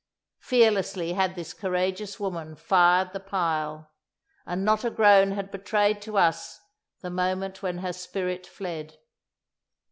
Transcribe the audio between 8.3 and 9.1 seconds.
fled.